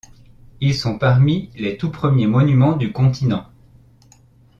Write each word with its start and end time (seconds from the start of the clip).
Ils 0.61 0.73
sont 0.73 0.97
parmi 0.97 1.51
les 1.55 1.77
tout 1.77 1.91
premiers 1.91 2.25
monuments 2.25 2.75
du 2.75 2.91
continent. 2.91 3.45